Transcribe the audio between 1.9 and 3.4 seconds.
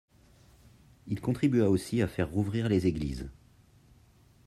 à faire rouvrir les églises.